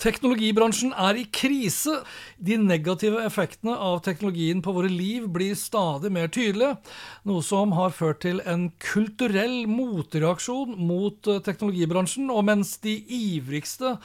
Teknologibransjen 0.00 0.94
er 0.96 1.18
i 1.20 1.26
krise. 1.28 1.98
De 2.40 2.56
negative 2.56 3.20
effektene 3.26 3.74
av 3.76 3.98
teknologien 4.06 4.62
på 4.64 4.72
våre 4.72 4.88
liv 4.88 5.26
blir 5.28 5.58
stadig 5.58 6.08
mer 6.14 6.30
tydelige, 6.32 6.78
noe 7.28 7.44
som 7.44 7.74
har 7.76 7.92
ført 7.92 8.22
til 8.24 8.40
en 8.48 8.70
kulturell 8.80 9.66
motreaksjon 9.68 10.72
mot 10.80 11.28
eh, 11.28 11.42
teknologibransjen. 11.44 12.30
Og 12.32 12.46
mens 12.48 12.78
de 12.80 12.96
ivrigste 13.04 13.98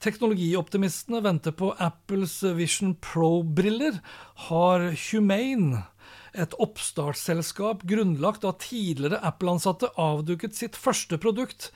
teknologioptimistene 0.00 1.22
venter 1.24 1.56
på 1.58 1.72
Apples 1.82 2.38
Vision 2.56 2.94
Pro-briller, 3.02 3.98
har 4.46 4.86
Humane 5.08 5.82
et 6.30 6.54
oppstartsselskap 6.62 7.82
grunnlagt 7.90 8.46
av 8.46 8.60
tidligere 8.62 9.18
Apple-ansatte 9.26 9.90
avduket 9.98 10.54
sitt 10.54 10.78
første 10.78 11.18
produkt, 11.18 11.72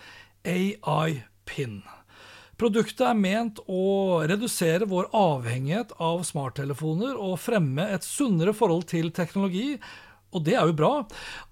AI 0.47 1.25
Pin. 1.45 1.83
Produktet 2.65 3.03
er 3.05 3.19
ment 3.21 3.59
å 3.69 4.23
redusere 4.25 4.87
vår 4.89 5.11
avhengighet 5.13 5.91
av 6.01 6.23
smarttelefoner 6.25 7.19
og 7.21 7.35
fremme 7.43 7.85
et 7.93 8.07
sunnere 8.09 8.55
forhold 8.57 8.87
til 8.89 9.11
teknologi, 9.13 9.75
og 10.33 10.47
det 10.47 10.55
er 10.57 10.71
jo 10.71 10.77
bra. 10.79 10.93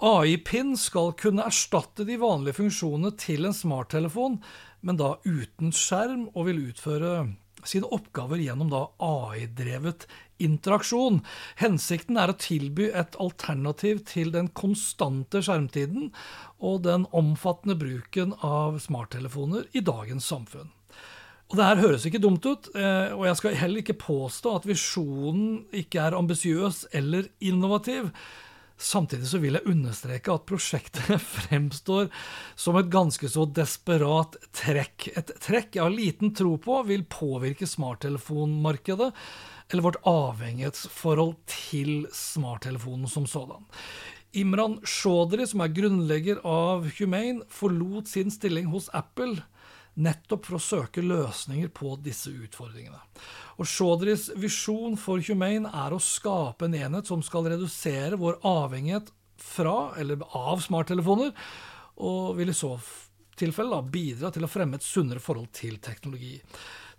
AI-pin 0.08 0.72
skal 0.80 1.12
kunne 1.20 1.44
erstatte 1.44 2.08
de 2.08 2.16
vanlige 2.16 2.62
funksjonene 2.62 3.12
til 3.20 3.44
en 3.44 3.58
smarttelefon, 3.58 4.40
men 4.80 5.02
da 5.02 5.18
uten 5.28 5.76
skjerm, 5.76 6.30
og 6.32 6.48
vil 6.48 6.64
utføre 6.70 7.12
sine 7.60 7.92
oppgaver 7.92 8.40
gjennom 8.40 8.72
AI-drevet 8.72 10.08
interaksjon. 10.40 11.20
Hensikten 11.60 12.16
er 12.24 12.32
å 12.32 12.40
tilby 12.40 12.88
et 12.88 13.20
alternativ 13.20 14.06
til 14.08 14.32
den 14.32 14.48
konstante 14.56 15.44
skjermtiden 15.44 16.08
og 16.64 16.86
den 16.88 17.04
omfattende 17.12 17.76
bruken 17.76 18.32
av 18.40 18.80
smarttelefoner 18.80 19.68
i 19.76 19.84
dagens 19.84 20.32
samfunn. 20.32 20.72
Og 21.52 21.58
Det 21.58 21.66
her 21.68 21.82
høres 21.82 22.06
ikke 22.08 22.22
dumt 22.22 22.46
ut, 22.48 22.70
eh, 22.72 23.10
og 23.12 23.26
jeg 23.28 23.36
skal 23.36 23.58
heller 23.60 23.82
ikke 23.82 23.98
påstå 24.00 24.54
at 24.56 24.64
visjonen 24.64 25.66
ikke 25.76 26.00
er 26.00 26.16
ambisiøs 26.16 26.86
eller 26.96 27.28
innovativ. 27.44 28.08
Samtidig 28.80 29.28
så 29.28 29.38
vil 29.42 29.58
jeg 29.58 29.68
understreke 29.68 30.32
at 30.32 30.46
prosjektet 30.48 31.20
fremstår 31.36 32.08
som 32.56 32.78
et 32.80 32.88
ganske 32.88 33.28
så 33.28 33.44
desperat 33.44 34.40
trekk. 34.56 35.10
Et 35.12 35.34
trekk 35.44 35.76
jeg 35.76 35.84
har 35.84 35.92
liten 35.92 36.32
tro 36.32 36.56
på 36.56 36.80
vil 36.88 37.04
påvirke 37.04 37.68
smarttelefonmarkedet, 37.68 39.12
eller 39.68 39.86
vårt 39.90 40.00
avhengighetsforhold 40.08 41.36
til 41.52 42.06
smarttelefonen 42.16 43.12
som 43.12 43.28
sådan. 43.28 43.68
Imran 44.32 44.80
Chaudhry, 44.88 45.44
som 45.44 45.60
er 45.60 45.76
grunnlegger 45.76 46.40
av 46.48 46.88
Humane, 46.96 47.44
forlot 47.52 48.08
sin 48.08 48.32
stilling 48.32 48.72
hos 48.72 48.88
Apple 48.96 49.42
nettopp 49.94 50.46
for 50.48 50.56
å 50.56 50.62
søke 50.62 51.04
løsninger 51.04 51.68
på 51.76 51.94
disse 52.04 52.32
utfordringene. 52.32 53.00
Og 53.60 53.68
Chaudhrys 53.68 54.30
visjon 54.40 54.96
for 55.00 55.20
Humane 55.24 55.68
er 55.68 55.92
å 55.92 56.00
skape 56.02 56.68
en 56.68 56.76
enhet 56.78 57.10
som 57.10 57.24
skal 57.24 57.50
redusere 57.52 58.18
vår 58.20 58.40
avhengighet 58.48 59.12
fra, 59.42 59.92
eller 59.98 60.22
av, 60.38 60.62
smarttelefoner, 60.64 61.32
og 62.02 62.36
vil 62.38 62.52
i 62.52 62.56
så 62.56 62.76
tilfelle 63.38 63.74
da, 63.74 63.82
bidra 63.82 64.30
til 64.32 64.46
å 64.46 64.50
fremme 64.50 64.78
et 64.78 64.86
sunnere 64.86 65.22
forhold 65.22 65.50
til 65.56 65.78
teknologi. 65.82 66.38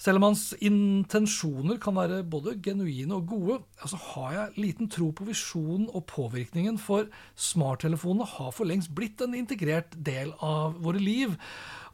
Selv 0.04 0.20
om 0.20 0.26
hans 0.28 0.50
intensjoner 0.60 1.78
kan 1.80 1.96
være 1.96 2.26
både 2.28 2.58
genuine 2.64 3.16
og 3.16 3.28
gode, 3.30 3.58
så 3.88 3.96
har 4.10 4.34
jeg 4.36 4.64
liten 4.66 4.90
tro 4.92 5.14
på 5.16 5.24
visjonen 5.30 5.86
og 5.96 6.04
påvirkningen, 6.12 6.76
for 6.76 7.08
smarttelefonene 7.40 8.28
har 8.28 8.50
for 8.52 8.68
lengst 8.68 8.92
blitt 8.98 9.24
en 9.24 9.38
integrert 9.38 9.96
del 9.96 10.34
av 10.44 10.76
våre 10.84 11.00
liv, 11.00 11.38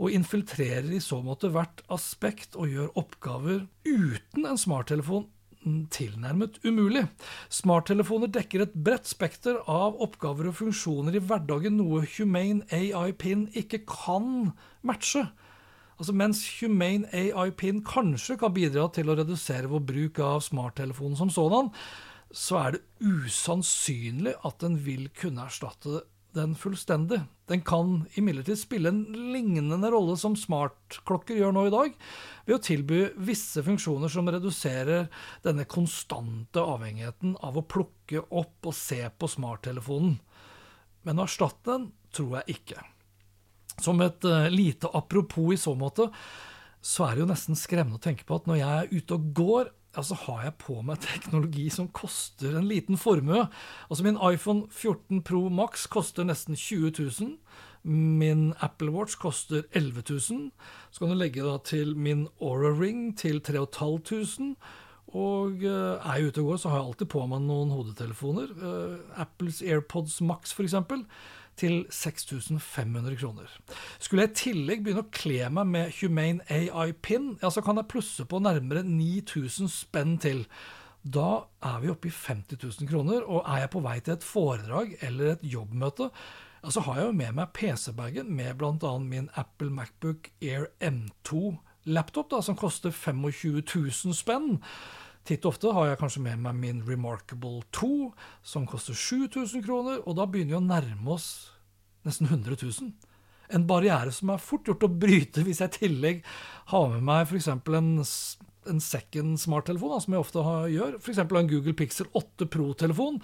og 0.01 0.15
infiltrerer 0.15 0.89
i 0.95 1.03
så 1.03 1.19
måte 1.21 1.51
hvert 1.53 1.83
aspekt 1.93 2.57
og 2.57 2.71
gjør 2.73 2.95
oppgaver 2.97 3.67
uten 3.85 4.47
en 4.47 4.57
smarttelefon 4.57 5.27
tilnærmet 5.93 6.57
umulig. 6.63 7.03
Smarttelefoner 7.53 8.31
dekker 8.33 8.63
et 8.63 8.73
bredt 8.73 9.09
spekter 9.11 9.59
av 9.69 9.99
oppgaver 10.01 10.49
og 10.49 10.57
funksjoner 10.63 11.19
i 11.19 11.21
hverdagen, 11.21 11.77
noe 11.77 12.07
Humane 12.15 12.65
AI 12.73 13.11
Pin 13.13 13.45
ikke 13.53 13.83
kan 13.85 14.55
matche. 14.81 15.27
Altså 15.99 16.13
Mens 16.15 16.41
Humane 16.61 17.09
AI 17.11 17.49
Pin 17.59 17.81
kanskje 17.83 18.37
kan 18.39 18.53
bidra 18.55 18.85
til 18.95 19.11
å 19.11 19.17
redusere 19.19 19.67
vår 19.67 19.81
bruk 19.83 20.21
av 20.23 20.39
smarttelefonen 20.45 21.19
som 21.19 21.31
sådan, 21.33 21.73
så 22.31 22.59
er 22.61 22.77
det 22.77 22.85
usannsynlig 23.03 24.37
at 24.47 24.61
den 24.63 24.77
vil 24.85 25.09
kunne 25.17 25.43
erstatte 25.49 26.05
den 26.37 26.53
fullstendig. 26.55 27.19
Den 27.49 27.63
kan 27.65 28.05
imidlertid 28.19 28.61
spille 28.61 28.91
en 28.93 29.01
lignende 29.33 29.89
rolle 29.91 30.15
som 30.21 30.37
smartklokker 30.37 31.39
gjør 31.39 31.55
nå 31.55 31.65
i 31.67 31.73
dag, 31.73 31.97
ved 32.45 32.55
å 32.55 32.61
tilby 32.63 33.01
visse 33.27 33.63
funksjoner 33.65 34.13
som 34.13 34.29
reduserer 34.29 35.09
denne 35.43 35.65
konstante 35.67 36.63
avhengigheten 36.63 37.35
av 37.43 37.59
å 37.59 37.65
plukke 37.65 38.23
opp 38.29 38.69
og 38.69 38.77
se 38.77 39.01
på 39.09 39.31
smarttelefonen. 39.35 40.15
Men 41.03 41.19
å 41.19 41.27
erstatte 41.27 41.73
den 41.73 41.91
tror 42.13 42.39
jeg 42.39 42.59
ikke. 42.59 42.85
Som 43.83 44.01
et 44.05 44.25
uh, 44.27 44.47
lite 44.51 44.89
apropos 44.93 45.53
i 45.55 45.59
så 45.59 45.75
måte, 45.77 46.09
så 46.81 47.05
er 47.05 47.15
det 47.15 47.25
jo 47.25 47.31
nesten 47.31 47.59
skremmende 47.59 47.99
å 47.99 48.03
tenke 48.03 48.25
på 48.27 48.39
at 48.39 48.47
når 48.47 48.61
jeg 48.61 48.83
er 48.83 48.93
ute 48.95 49.17
og 49.17 49.29
går, 49.35 49.71
ja, 49.95 50.03
så 50.05 50.15
har 50.25 50.43
jeg 50.45 50.59
på 50.61 50.77
meg 50.85 51.01
teknologi 51.07 51.67
som 51.73 51.89
koster 51.95 52.57
en 52.59 52.69
liten 52.69 52.99
formue. 52.99 53.47
Altså 53.89 54.05
Min 54.05 54.19
iPhone 54.21 54.67
14 54.69 55.23
Pro 55.27 55.47
Max 55.49 55.87
koster 55.91 56.27
nesten 56.27 56.55
20 56.55 56.93
000. 56.99 57.33
Min 57.83 58.53
Apple 58.59 58.91
Watch 58.91 59.15
koster 59.19 59.63
11 59.71 60.03
000. 60.09 60.51
Så 60.91 60.99
kan 60.99 61.11
du 61.11 61.17
legge 61.17 61.45
da 61.45 61.57
til 61.63 61.95
min 61.95 62.27
Aura 62.41 62.73
Ring 62.75 63.17
til 63.17 63.41
3500. 63.41 64.55
Og 65.09 65.63
uh, 65.65 65.97
er 66.05 66.19
jeg 66.19 66.29
ute 66.29 66.41
og 66.43 66.51
går, 66.51 66.57
så 66.61 66.69
har 66.69 66.81
jeg 66.81 66.89
alltid 66.91 67.09
på 67.09 67.25
meg 67.31 67.41
noen 67.41 67.71
hodetelefoner. 67.73 68.51
Uh, 68.61 69.21
Apples 69.23 69.63
AirPods 69.65 70.19
Max, 70.21 70.53
f.eks 70.53 70.75
til 71.59 71.81
6500 71.91 73.17
kroner. 73.19 73.53
Skulle 73.99 74.25
jeg 74.25 74.31
i 74.31 74.39
tillegg 74.43 74.83
begynne 74.83 75.05
å 75.05 75.13
kle 75.13 75.49
meg 75.53 75.71
med 75.73 75.95
Humane 75.99 76.45
AI 76.49 76.91
Pin, 76.95 77.33
ja, 77.41 77.51
så 77.51 77.63
kan 77.65 77.79
jeg 77.79 77.89
plusse 77.91 78.25
på 78.29 78.41
nærmere 78.43 78.85
9000 78.87 79.71
spenn 79.71 80.17
til. 80.23 80.45
Da 81.03 81.45
er 81.63 81.79
vi 81.83 81.91
oppe 81.91 82.09
i 82.09 82.15
50 82.15 82.59
000 82.59 82.89
kroner, 82.91 83.23
og 83.23 83.43
er 83.47 83.65
jeg 83.65 83.73
på 83.75 83.83
vei 83.85 83.97
til 84.03 84.17
et 84.17 84.25
foredrag 84.25 84.95
eller 85.05 85.33
et 85.33 85.43
jobbmøte, 85.47 86.09
ja, 86.59 86.71
så 86.75 86.83
har 86.83 86.99
jeg 86.99 87.07
jo 87.07 87.15
med 87.15 87.35
meg 87.37 87.53
PC-bagen 87.55 88.31
med 88.35 88.57
bl.a. 88.59 88.95
min 88.99 89.29
Apple 89.39 89.71
Macbook 89.71 90.27
Air 90.43 90.67
M2-laptop, 90.83 92.35
som 92.43 92.57
koster 92.59 92.91
25 92.91 93.61
000 93.63 94.17
spenn. 94.17 94.59
Titt 95.27 95.45
og 95.45 95.53
ofte 95.53 95.71
har 95.75 95.91
jeg 95.91 95.99
kanskje 96.01 96.23
med 96.25 96.43
meg 96.43 96.59
min 96.59 96.83
Remarkable 96.87 97.61
2, 97.75 98.11
som 98.43 98.67
koster 98.67 98.97
7000 98.97 99.63
kroner, 99.63 100.01
og 100.03 100.17
da 100.19 100.27
begynner 100.27 100.57
vi 100.57 100.59
å 100.59 100.67
nærme 100.67 101.15
oss 101.15 101.29
nesten 102.07 102.29
100 102.29 102.57
000. 102.61 102.91
En 103.49 103.65
barriere 103.69 104.13
som 104.13 104.29
er 104.33 104.41
fort 104.43 104.67
gjort 104.69 104.85
å 104.85 104.91
bryte 104.91 105.43
hvis 105.45 105.61
jeg 105.63 105.71
i 105.71 105.77
tillegg 105.85 106.19
har 106.71 106.91
med 106.93 107.05
meg 107.05 107.25
f.eks. 107.25 107.49
en, 107.49 107.91
en 108.69 108.81
second 108.83 109.39
smarttelefon, 109.41 109.95
som 110.03 110.15
jeg 110.15 110.25
ofte 110.25 110.45
har, 110.45 110.67
gjør, 110.69 110.99
f.eks. 111.01 111.23
en 111.25 111.49
Google 111.49 111.75
Pixel 111.77 112.09
8 112.13 112.49
Pro-telefon, 112.53 113.17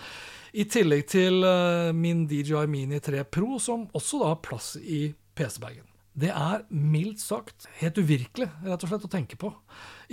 i 0.57 0.65
tillegg 0.71 1.05
til 1.13 1.45
uh, 1.45 1.93
min 1.93 2.25
DJI 2.31 2.65
Mini 2.71 3.01
3 3.03 3.25
Pro, 3.29 3.59
som 3.61 3.85
også 3.93 4.23
da 4.23 4.31
har 4.33 4.41
plass 4.45 4.73
i 4.81 5.07
PC-bagen. 5.37 5.85
Det 6.15 6.29
er 6.31 6.61
mildt 6.71 7.19
sagt 7.19 7.65
helt 7.81 7.97
uvirkelig 7.99 8.47
rett 8.63 8.83
og 8.85 8.87
slett 8.87 9.03
å 9.03 9.11
tenke 9.11 9.35
på. 9.39 9.49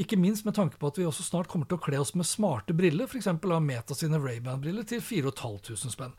Ikke 0.02 0.18
minst 0.18 0.42
med 0.42 0.56
tanke 0.56 0.78
på 0.80 0.88
at 0.90 0.96
vi 0.98 1.06
også 1.06 1.22
snart 1.22 1.50
kommer 1.52 1.68
til 1.70 1.78
å 1.78 1.84
kle 1.84 2.00
oss 2.02 2.10
med 2.18 2.26
smarte 2.26 2.74
briller, 2.74 3.06
f.eks. 3.06 3.28
av 3.30 3.62
Meta 3.62 3.94
sine 3.94 4.18
Ray-Ban-briller 4.18 4.88
til 4.88 5.02
4500 5.04 5.94
spenn. 5.94 6.16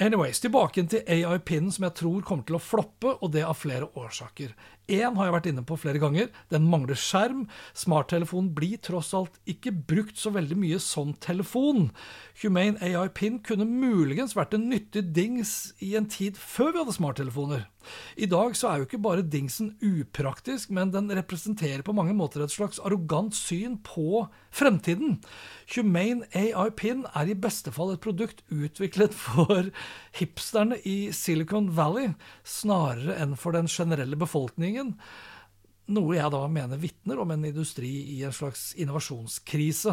Anyways, 0.00 0.40
tilbake 0.40 0.86
til 0.88 1.04
AI-pinnen 1.04 1.74
som 1.74 1.84
jeg 1.84 1.98
tror 2.00 2.24
kommer 2.24 2.48
til 2.48 2.56
å 2.56 2.62
floppe, 2.62 3.12
og 3.20 3.34
det 3.36 3.44
av 3.44 3.58
flere 3.60 3.90
årsaker. 3.92 4.56
Én 4.86 5.16
har 5.18 5.26
jeg 5.26 5.34
vært 5.34 5.48
inne 5.50 5.64
på 5.66 5.78
flere 5.82 5.98
ganger. 6.02 6.28
Den 6.52 6.68
mangler 6.70 6.98
skjerm. 6.98 7.46
Smarttelefonen 7.74 8.52
blir 8.54 8.78
tross 8.78 9.12
alt 9.18 9.40
ikke 9.50 9.74
brukt 9.74 10.18
så 10.20 10.30
veldig 10.34 10.58
mye 10.62 10.78
som 10.82 11.10
telefon. 11.22 11.88
Humane 12.42 12.78
AI 12.84 13.08
Pin 13.10 13.40
kunne 13.42 13.66
muligens 13.66 14.36
vært 14.38 14.54
en 14.54 14.68
nyttig 14.70 15.08
dings 15.16 15.72
i 15.82 15.96
en 15.98 16.06
tid 16.06 16.38
før 16.38 16.70
vi 16.72 16.84
hadde 16.84 16.98
smarttelefoner. 17.00 17.66
I 18.18 18.26
dag 18.30 18.56
så 18.58 18.68
er 18.68 18.80
jo 18.80 18.86
ikke 18.88 19.02
bare 19.02 19.22
dingsen 19.22 19.72
upraktisk, 19.84 20.72
men 20.74 20.90
den 20.94 21.10
representerer 21.14 21.84
på 21.86 21.94
mange 21.96 22.16
måter 22.18 22.42
et 22.42 22.52
slags 22.52 22.80
arrogant 22.82 23.36
syn 23.36 23.78
på 23.86 24.24
fremtiden. 24.54 25.20
Humane 25.74 26.26
AI 26.34 26.70
Pin 26.76 27.04
er 27.14 27.30
i 27.30 27.38
beste 27.38 27.72
fall 27.74 27.94
et 27.94 28.02
produkt 28.02 28.42
utviklet 28.50 29.14
for 29.16 29.70
hipsterne 30.18 30.80
i 30.82 31.12
Silicon 31.14 31.70
Valley, 31.76 32.12
snarere 32.42 33.18
enn 33.22 33.36
for 33.38 33.56
den 33.56 33.70
generelle 33.70 34.18
befolkningen. 34.18 34.75
Noe 35.86 36.16
jeg 36.16 36.30
da 36.34 36.40
mener 36.50 36.80
vitner 36.82 37.20
om 37.22 37.30
en 37.30 37.44
industri 37.46 37.92
i 38.16 38.16
en 38.26 38.32
slags 38.34 38.72
innovasjonskrise. 38.74 39.92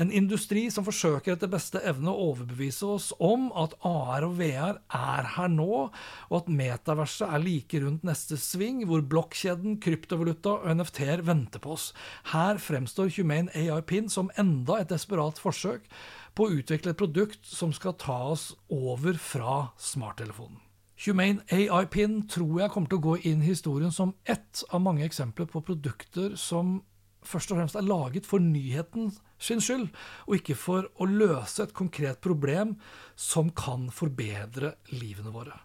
En 0.00 0.08
industri 0.08 0.62
som 0.72 0.86
forsøker 0.86 1.34
etter 1.34 1.50
beste 1.52 1.82
evne 1.84 2.14
å 2.14 2.30
overbevise 2.30 2.88
oss 2.88 3.10
om 3.20 3.50
at 3.60 3.76
AR 3.84 4.24
og 4.24 4.38
VR 4.38 4.80
er 4.88 5.28
her 5.34 5.52
nå, 5.52 5.82
og 6.30 6.38
at 6.38 6.48
metaverset 6.48 7.28
er 7.28 7.44
like 7.44 7.82
rundt 7.84 8.08
neste 8.08 8.40
sving, 8.40 8.86
hvor 8.88 9.04
blokkjeden, 9.04 9.76
kryptovaluta 9.84 10.56
og 10.62 10.80
NFT-er 10.80 11.26
venter 11.28 11.60
på 11.60 11.76
oss. 11.76 11.90
Her 12.32 12.56
fremstår 12.56 13.12
Humane 13.18 13.52
AI 13.52 13.82
Pin 13.84 14.08
som 14.08 14.32
enda 14.40 14.80
et 14.80 14.96
desperat 14.96 15.44
forsøk 15.44 15.84
på 16.32 16.48
å 16.48 16.56
utvikle 16.56 16.96
et 16.96 17.04
produkt 17.04 17.44
som 17.44 17.76
skal 17.76 18.00
ta 18.00 18.22
oss 18.32 18.54
over 18.72 19.20
fra 19.20 19.74
smarttelefonen. 19.76 20.64
Humane 21.02 21.42
AI 21.50 21.84
Pin 21.90 22.20
tror 22.30 22.60
jeg 22.60 22.70
kommer 22.70 22.90
til 22.90 23.00
å 23.00 23.06
gå 23.08 23.14
inn 23.26 23.42
i 23.42 23.50
historien 23.50 23.92
som 23.92 24.14
ett 24.24 24.62
av 24.70 24.82
mange 24.84 25.04
eksempler 25.06 25.48
på 25.50 25.64
produkter 25.66 26.36
som 26.38 26.78
først 27.24 27.52
og 27.52 27.58
fremst 27.58 27.78
er 27.78 27.86
laget 27.86 28.26
for 28.28 28.42
nyheten 28.42 29.10
sin 29.40 29.60
skyld, 29.64 29.88
og 30.28 30.38
ikke 30.38 30.56
for 30.58 30.88
å 31.00 31.08
løse 31.08 31.64
et 31.64 31.74
konkret 31.76 32.20
problem 32.24 32.76
som 33.16 33.50
kan 33.56 33.88
forbedre 33.92 34.74
livene 34.92 35.32
våre. 35.34 35.56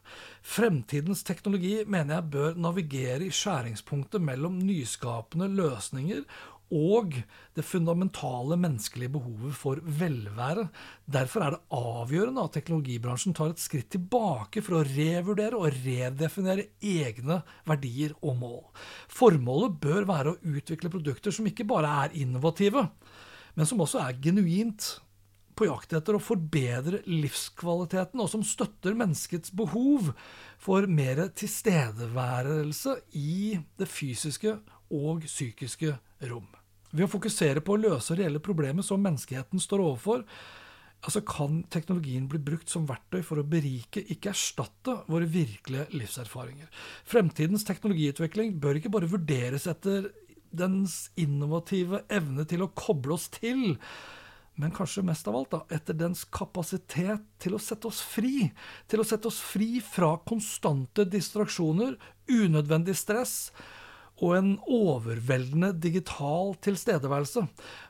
Fremtidens 0.41 1.23
teknologi 1.27 1.81
mener 1.85 2.17
jeg 2.17 2.31
bør 2.35 2.59
navigere 2.59 3.27
i 3.27 3.33
skjæringspunktet 3.35 4.23
mellom 4.23 4.59
nyskapende 4.63 5.49
løsninger 5.51 6.23
og 6.75 7.15
det 7.57 7.65
fundamentale 7.65 8.57
menneskelige 8.59 9.13
behovet 9.15 9.55
for 9.57 9.81
velvære. 9.83 10.67
Derfor 11.09 11.45
er 11.45 11.55
det 11.55 11.61
avgjørende 11.75 12.45
at 12.45 12.55
teknologibransjen 12.57 13.35
tar 13.37 13.53
et 13.53 13.63
skritt 13.63 13.89
tilbake 13.95 14.63
for 14.65 14.79
å 14.79 14.85
revurdere 14.85 15.57
og 15.57 15.73
redefinere 15.81 16.69
egne 16.79 17.41
verdier 17.69 18.15
og 18.21 18.39
mål. 18.43 18.63
Formålet 19.09 19.77
bør 19.81 20.09
være 20.09 20.33
å 20.33 20.55
utvikle 20.55 20.93
produkter 20.93 21.35
som 21.35 21.49
ikke 21.49 21.67
bare 21.69 21.91
er 22.05 22.17
innovative, 22.21 22.89
men 23.57 23.69
som 23.69 23.81
også 23.81 24.03
er 24.05 24.19
genuint 24.21 24.99
på 25.59 25.67
jakt 25.67 25.93
etter 25.97 26.15
å 26.15 26.23
forbedre 26.23 27.01
livskvaliteten, 27.09 28.21
og 28.23 28.29
som 28.31 28.45
støtter 28.47 28.95
menneskets 28.95 29.51
behov 29.51 30.13
for 30.61 30.87
mer 30.87 31.25
tilstedeværelse 31.35 32.95
i 33.19 33.57
det 33.79 33.89
fysiske 33.91 34.55
og 34.95 35.27
psykiske 35.27 35.97
rom. 36.31 36.47
Ved 36.89 37.05
å 37.05 37.11
fokusere 37.11 37.61
på 37.61 37.75
å 37.75 37.81
løse 37.81 38.17
reelle 38.17 38.41
problemer 38.41 38.85
som 38.85 39.01
menneskeheten 39.03 39.61
står 39.61 39.83
overfor, 39.85 40.23
altså 41.05 41.21
kan 41.23 41.61
teknologien 41.71 42.25
bli 42.29 42.41
brukt 42.43 42.71
som 42.71 42.87
verktøy 42.89 43.21
for 43.25 43.39
å 43.39 43.47
berike, 43.47 44.03
ikke 44.11 44.33
erstatte, 44.33 44.97
våre 45.07 45.29
virkelige 45.29 45.87
livserfaringer. 45.95 46.71
Fremtidens 47.07 47.67
teknologiutvikling 47.67 48.57
bør 48.59 48.79
ikke 48.79 48.91
bare 48.93 49.11
vurderes 49.11 49.69
etter 49.69 50.09
dens 50.49 51.11
innovative 51.19 52.03
evne 52.09 52.45
til 52.49 52.65
å 52.65 52.71
koble 52.73 53.13
oss 53.15 53.29
til, 53.37 53.77
men 54.59 54.73
kanskje 54.75 55.05
mest 55.07 55.27
av 55.29 55.37
alt 55.39 55.53
da, 55.53 55.59
etter 55.71 55.95
dens 55.95 56.25
kapasitet 56.35 57.23
til 57.39 57.53
å 57.55 57.61
sette 57.63 57.87
oss 57.87 58.01
fri. 58.03 58.49
Til 58.91 58.99
å 58.99 59.05
sette 59.07 59.29
oss 59.29 59.37
fri 59.39 59.77
fra 59.85 60.17
konstante 60.27 61.05
distraksjoner, 61.07 61.93
unødvendig 62.27 62.97
stress 62.99 63.53
og 64.19 64.35
en 64.35 64.51
overveldende 64.67 65.71
digital 65.79 66.53
tilstedeværelse. 66.65 67.45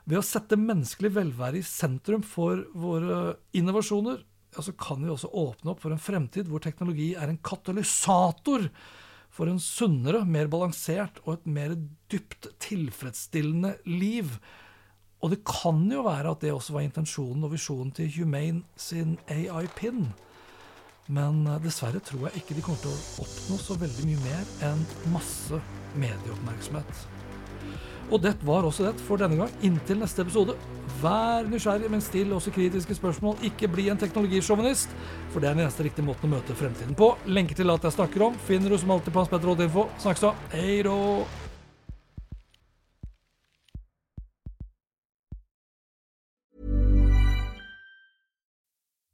Ved 0.06 0.20
å 0.20 0.26
sette 0.26 0.60
menneskelig 0.60 1.12
velvære 1.16 1.62
i 1.62 1.66
sentrum 1.66 2.24
for 2.26 2.62
våre 2.78 3.40
innovasjoner, 3.58 4.22
altså 4.56 4.74
kan 4.78 5.04
vi 5.04 5.12
også 5.14 5.32
åpne 5.42 5.74
opp 5.74 5.84
for 5.84 5.94
en 5.94 6.02
fremtid 6.02 6.50
hvor 6.50 6.62
teknologi 6.64 7.12
er 7.18 7.30
en 7.30 7.42
katalysator 7.46 8.70
for 9.34 9.50
en 9.50 9.62
sunnere, 9.62 10.24
mer 10.26 10.50
balansert 10.52 11.22
og 11.26 11.36
et 11.36 11.52
mer 11.60 11.76
dypt 12.12 12.50
tilfredsstillende 12.62 13.76
liv. 13.90 14.34
Og 15.20 15.34
det 15.34 15.44
kan 15.48 15.84
jo 15.92 16.06
være 16.08 16.34
at 16.34 16.42
det 16.46 16.54
også 16.54 16.78
var 16.78 16.86
intensjonen 16.86 17.46
og 17.46 17.54
visjonen 17.54 17.94
til 17.96 18.10
Humane 18.16 18.64
sin 18.80 19.18
AI-pin. 19.30 20.08
Men 21.10 21.46
eh, 21.48 21.62
dessverre 21.64 22.02
tror 22.06 22.28
jeg 22.28 22.44
ikke 22.44 22.58
de 22.58 22.66
kommer 22.66 22.84
til 22.84 22.94
å 22.94 23.24
oppnå 23.26 23.58
så 23.62 23.78
veldig 23.82 24.10
mye 24.10 24.26
mer 24.28 24.52
enn 24.70 24.84
masse 25.14 25.62
medieoppmerksomhet. 25.98 27.08
Og 28.10 28.22
det 28.24 28.34
var 28.46 28.66
også 28.66 28.88
det 28.88 29.06
for 29.06 29.22
denne 29.22 29.38
gang. 29.38 29.52
Inntil 29.66 30.00
neste 30.02 30.24
episode, 30.26 30.56
vær 31.02 31.46
nysgjerrig, 31.50 31.92
men 31.94 32.02
still 32.02 32.34
også 32.38 32.54
kritiske 32.56 32.98
spørsmål. 32.98 33.38
Ikke 33.46 33.70
bli 33.70 33.86
en 33.94 34.02
teknologisjåvinist, 34.02 34.96
for 35.30 35.42
det 35.42 35.52
er 35.52 35.60
den 35.60 35.68
eneste 35.68 35.86
riktige 35.86 36.08
måten 36.08 36.30
å 36.30 36.38
møte 36.38 36.58
fremtiden 36.58 36.98
på. 36.98 37.12
Lenker 37.30 37.60
til 37.60 37.70
alt 37.70 37.86
jeg 37.86 37.98
snakker 38.00 38.30
om 38.32 38.42
finner 38.50 38.74
du 38.74 38.80
som 38.82 38.98
alltid 38.98 39.14
på 39.14 39.22
Hans 39.22 39.30
Petter 39.34 39.54
Odd-info. 39.54 39.86
Snakkes 40.02 40.26
da. 40.26 40.34
Hei 40.56 40.82
då! 40.86 40.98